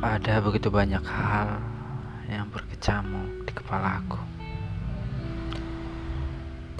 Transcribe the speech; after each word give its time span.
Ada 0.00 0.40
begitu 0.40 0.72
banyak 0.72 1.04
hal 1.04 1.60
yang 2.24 2.48
berkecamuk 2.48 3.44
di 3.44 3.52
kepalaku. 3.52 4.16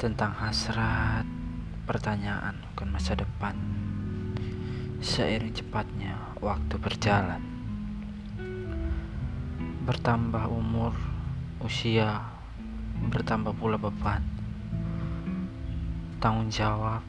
Tentang 0.01 0.33
hasrat, 0.41 1.29
pertanyaan 1.85 2.57
bukan 2.73 2.89
masa 2.89 3.13
depan. 3.13 3.53
Seiring 5.05 5.53
cepatnya 5.53 6.17
waktu 6.41 6.81
berjalan, 6.81 7.45
bertambah 9.85 10.49
umur, 10.49 10.97
usia, 11.61 12.25
bertambah 13.05 13.53
pula 13.53 13.77
beban, 13.77 14.25
tanggung 16.25 16.49
jawab, 16.49 17.05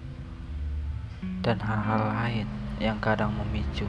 dan 1.39 1.55
hal-hal 1.63 2.03
lain 2.03 2.47
yang 2.83 2.99
kadang 2.99 3.31
memicu 3.31 3.87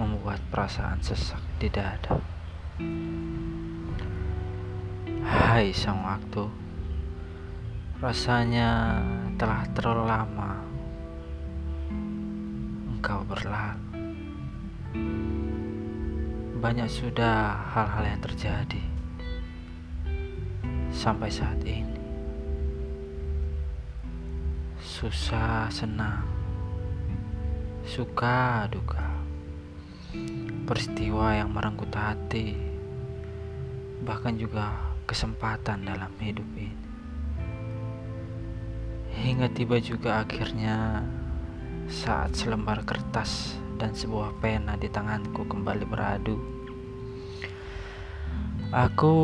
membuat 0.00 0.40
perasaan 0.48 1.04
sesak 1.04 1.44
di 1.60 1.68
dada. 1.68 2.16
Hai 5.20 5.76
sang 5.76 6.00
waktu, 6.00 6.48
rasanya 8.00 8.96
telah 9.36 9.68
terlalu 9.76 10.04
lama 10.08 10.52
engkau 12.96 13.20
berlalu. 13.28 13.84
Banyak 16.60 16.88
sudah 16.88 17.60
hal-hal 17.76 18.04
yang 18.08 18.20
terjadi 18.24 18.84
sampai 20.88 21.28
saat 21.28 21.60
ini. 21.68 22.00
Susah, 24.80 25.68
senang, 25.68 26.24
suka, 27.84 28.68
duka 28.68 29.09
peristiwa 30.66 31.34
yang 31.34 31.50
merenggut 31.50 31.90
hati, 31.94 32.54
bahkan 34.06 34.38
juga 34.38 34.74
kesempatan 35.04 35.82
dalam 35.82 36.14
hidup 36.22 36.46
ini. 36.54 36.78
Hingga 39.10 39.50
tiba 39.50 39.82
juga 39.82 40.22
akhirnya 40.22 41.02
saat 41.90 42.38
selembar 42.38 42.86
kertas 42.86 43.58
dan 43.74 43.90
sebuah 43.90 44.38
pena 44.38 44.78
di 44.78 44.86
tanganku 44.86 45.42
kembali 45.50 45.84
beradu. 45.90 46.38
Aku 48.70 49.14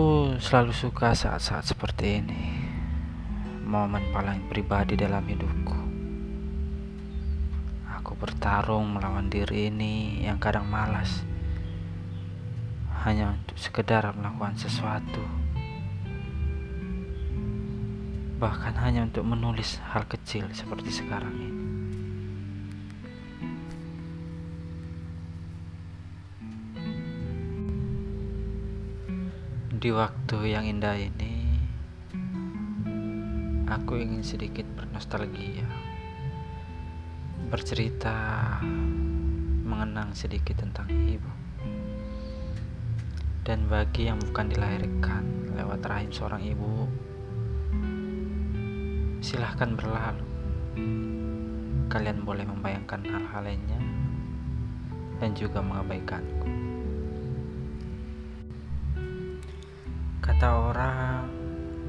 selalu 0.43 0.75
suka 0.75 1.15
saat-saat 1.15 1.71
seperti 1.71 2.19
ini. 2.19 2.43
Momen 3.63 4.11
paling 4.11 4.51
pribadi 4.51 4.99
dalam 4.99 5.23
hidupku. 5.23 5.86
Aku 8.07 8.15
bertarung 8.23 8.95
melawan 8.95 9.27
diri 9.27 9.67
ini 9.67 10.23
yang 10.23 10.39
kadang 10.39 10.71
malas. 10.71 11.27
Hanya 13.03 13.35
untuk 13.35 13.59
sekedar 13.59 14.07
melakukan 14.15 14.55
sesuatu. 14.55 15.27
Bahkan 18.39 18.79
hanya 18.79 19.11
untuk 19.11 19.27
menulis 19.27 19.83
hal 19.91 20.07
kecil 20.07 20.47
seperti 20.55 20.95
sekarang 20.95 21.35
ini. 21.35 21.63
Di 29.83 29.91
waktu 29.91 30.55
yang 30.55 30.63
indah 30.63 30.95
ini 30.95 31.59
aku 33.67 33.99
ingin 33.99 34.23
sedikit 34.23 34.63
bernostalgia 34.79 35.86
bercerita 37.47 38.59
mengenang 39.63 40.11
sedikit 40.19 40.59
tentang 40.59 40.91
ibu 40.91 41.31
dan 43.47 43.71
bagi 43.71 44.11
yang 44.11 44.19
bukan 44.19 44.51
dilahirkan 44.51 45.55
lewat 45.55 45.79
rahim 45.87 46.11
seorang 46.11 46.43
ibu, 46.43 46.91
silahkan 49.23 49.71
berlalu. 49.79 50.27
Kalian 51.87 52.27
boleh 52.27 52.43
membayangkan 52.43 53.07
hal-hal 53.07 53.47
lainnya 53.47 53.79
dan 55.23 55.31
juga 55.39 55.63
mengabaikanku. 55.63 56.51
Kata 60.27 60.49
orang, 60.51 61.31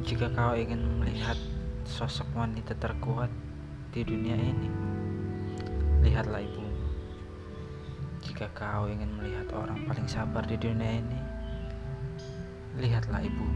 jika 0.05 0.29
kau 0.37 0.53
ingin 0.53 1.01
melihat 1.01 1.41
sosok 1.89 2.29
wanita 2.37 2.77
terkuat 2.77 3.33
di 3.89 4.05
dunia 4.05 4.37
ini, 4.37 4.69
lihatlah 6.07 6.39
ibu. 6.39 6.63
Jika 8.23 8.47
kau 8.55 8.87
ingin 8.87 9.11
melihat 9.19 9.51
orang 9.51 9.83
paling 9.83 10.07
sabar 10.07 10.39
di 10.47 10.55
dunia 10.55 11.03
ini, 11.03 11.19
lihatlah 12.79 13.19
ibu. 13.27 13.47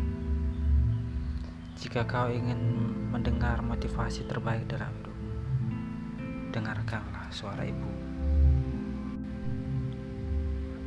Jika 1.79 2.03
kau 2.03 2.27
ingin 2.27 2.59
mendengar 3.07 3.63
motivasi 3.63 4.27
terbaik 4.27 4.67
dalam 4.67 4.91
hidup, 4.99 5.17
dengarkanlah 6.51 7.31
suara 7.31 7.63
ibu. 7.63 7.91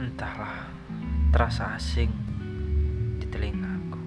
Entahlah, 0.05 0.69
terasa 1.33 1.81
asing 1.81 2.13
di 3.17 3.27
telingaku. 3.33 4.01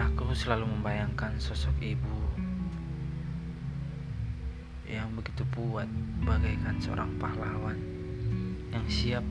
Aku 0.00 0.32
selalu 0.32 0.64
membayangkan 0.64 1.36
sosok 1.36 1.76
ibu 1.84 2.19
yang 4.90 5.14
begitu 5.14 5.46
kuat 5.54 5.86
bagaikan 6.26 6.74
seorang 6.82 7.14
pahlawan 7.22 7.78
yang 8.74 8.82
siap 8.90 9.22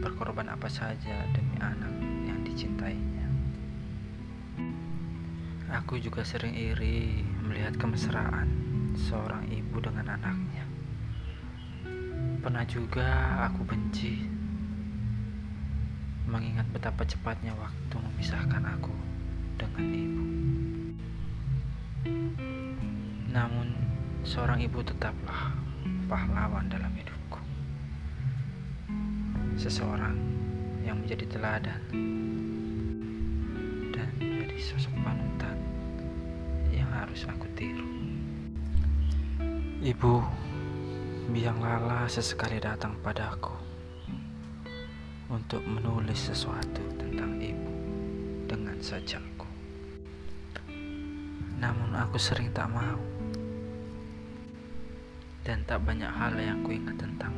berkorban 0.00 0.48
apa 0.48 0.64
saja 0.72 1.28
demi 1.36 1.60
anak 1.60 1.92
yang 2.24 2.40
dicintainya. 2.40 3.28
Aku 5.82 6.00
juga 6.00 6.24
sering 6.24 6.56
iri 6.56 7.20
melihat 7.44 7.76
kemesraan 7.76 8.48
seorang 8.96 9.44
ibu 9.52 9.76
dengan 9.82 10.16
anaknya. 10.16 10.64
Pernah 12.40 12.64
juga 12.64 13.08
aku 13.50 13.60
benci 13.66 14.24
mengingat 16.26 16.66
betapa 16.72 17.04
cepatnya 17.04 17.52
waktu 17.60 17.96
memisahkan 17.98 18.62
aku 18.78 18.94
dengan 19.58 19.84
ibu. 19.90 20.24
Namun, 23.30 23.68
seorang 24.26 24.58
ibu 24.58 24.82
tetaplah 24.82 25.54
pahlawan 26.10 26.66
dalam 26.66 26.90
hidup 26.98 27.16
seseorang 29.56 30.14
yang 30.84 31.00
menjadi 31.00 31.24
teladan 31.32 31.80
dan 33.90 34.08
menjadi 34.20 34.56
sosok 34.60 34.92
panutan 35.00 35.56
yang 36.68 36.86
harus 36.92 37.24
aku 37.24 37.48
tiru. 37.56 37.88
Ibu, 39.80 40.14
biang 41.32 41.58
lala 41.64 42.04
sesekali 42.04 42.60
datang 42.60 43.00
padaku 43.00 43.56
untuk 45.32 45.64
menulis 45.64 46.28
sesuatu 46.30 46.84
tentang 47.00 47.40
ibu 47.40 47.72
dengan 48.44 48.76
sajaku. 48.78 49.48
Namun 51.56 51.96
aku 51.96 52.20
sering 52.20 52.52
tak 52.52 52.68
mau 52.68 53.15
dan 55.46 55.62
tak 55.62 55.78
banyak 55.86 56.10
hal 56.10 56.34
yang 56.34 56.58
ku 56.66 56.74
ingat 56.74 56.98
tentang 56.98 57.30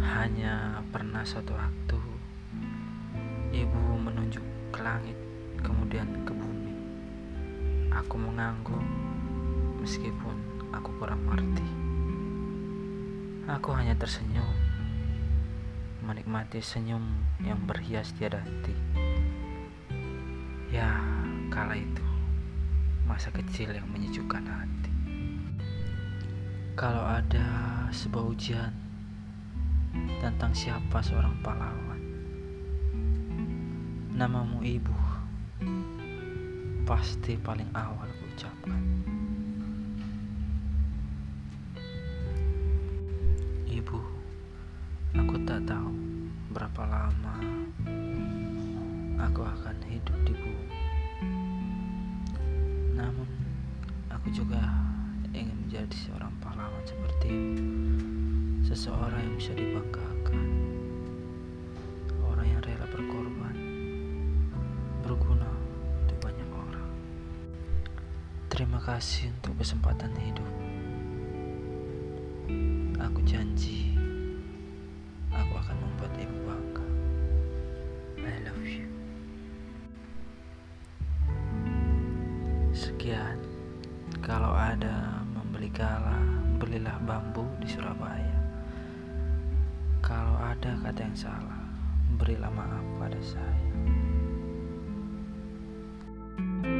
hanya 0.00 0.80
pernah 0.88 1.20
suatu 1.20 1.52
waktu 1.52 2.00
ibu 3.52 4.00
menunjuk 4.00 4.40
ke 4.72 4.80
langit, 4.80 5.20
kemudian 5.60 6.08
ke 6.24 6.32
bumi. 6.32 6.72
Aku 7.92 8.16
mengangguk 8.16 8.80
meskipun 9.84 10.36
aku 10.72 10.96
kurang 10.96 11.20
mengerti. 11.28 11.68
Aku 13.44 13.76
hanya 13.76 13.92
tersenyum, 14.00 14.48
menikmati 16.08 16.64
senyum 16.64 17.04
yang 17.44 17.60
berhias 17.68 18.16
tiada 18.16 18.40
henti. 18.40 18.72
Ya, 20.72 20.96
kala 21.52 21.76
itu 21.76 22.04
masa 23.04 23.28
kecil 23.28 23.76
yang 23.76 23.86
menyejukkan 23.92 24.44
hati. 24.44 24.75
Kalau 26.76 27.08
ada 27.08 27.48
sebuah 27.88 28.36
ujian 28.36 28.68
tentang 30.20 30.52
siapa 30.52 31.00
seorang 31.00 31.32
pahlawan. 31.40 32.02
Namamu 34.12 34.60
ibu 34.60 34.92
pasti 36.84 37.40
paling 37.40 37.72
awal 37.72 38.04
ucapkan. 38.28 38.84
Ibu, 43.64 44.00
aku 45.16 45.34
tak 45.48 45.64
tahu 45.64 45.96
berapa 46.52 46.82
lama 46.84 47.40
aku 49.16 49.48
akan 49.48 49.76
hidup 49.88 50.18
di 50.28 50.36
bumi. 50.36 50.76
Namun, 53.00 53.28
aku 54.12 54.28
juga 54.28 54.60
ingin 55.36 55.58
menjadi 55.68 55.96
seorang 56.08 56.32
pahlawan 56.40 56.84
seperti 56.88 57.32
seseorang 58.64 59.20
yang 59.20 59.36
bisa 59.36 59.52
dibanggakan, 59.52 60.48
orang 62.24 62.46
yang 62.48 62.60
rela 62.64 62.86
berkorban, 62.88 63.56
berguna 65.04 65.50
untuk 66.02 66.18
banyak 66.24 66.48
orang. 66.48 66.88
Terima 68.48 68.80
kasih 68.80 69.28
untuk 69.36 69.60
kesempatan 69.60 70.16
hidup. 70.16 70.50
Aku 72.96 73.20
janji, 73.28 73.92
aku 75.28 75.52
akan 75.52 75.76
membuat 75.84 76.12
ibu 76.16 76.36
bangga. 76.48 76.86
I 78.24 78.36
love 78.48 78.64
you. 78.64 78.88
Sekian, 82.72 83.38
kalau 84.24 84.50
ada 84.52 85.25
kala 85.72 86.18
belilah 86.60 86.98
bambu 87.02 87.46
di 87.58 87.68
Surabaya. 87.68 88.38
Kalau 90.04 90.38
ada 90.38 90.78
kata 90.86 91.00
yang 91.02 91.18
salah, 91.18 91.62
berilah 92.20 92.52
maaf 92.52 92.86
pada 93.00 93.20
saya. 93.22 93.64
thank 96.36 96.66
you 96.66 96.75